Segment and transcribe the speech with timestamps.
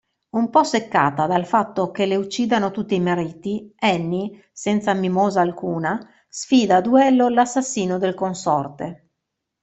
[0.31, 6.03] Un po' seccata dal fatto che le uccidano tutti i mariti Anne, senza mimosa alcuna,
[6.27, 9.09] sfida a duello l'assassino del consorte.